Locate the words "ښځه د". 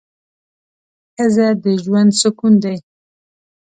1.13-1.65